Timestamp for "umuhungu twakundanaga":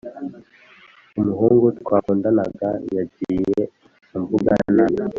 1.19-2.69